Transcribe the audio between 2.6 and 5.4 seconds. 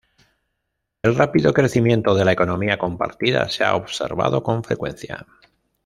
compartida se ha observado con frecuencia.